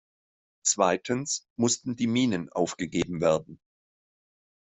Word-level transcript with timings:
Zweitens 0.65 1.45
mussten 1.57 1.95
die 1.95 2.07
Minen 2.07 2.49
aufgegeben 2.49 3.21
werden. 3.21 3.59